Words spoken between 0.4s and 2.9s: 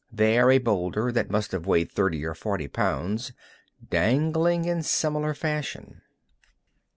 a boulder that must have weighed thirty or forty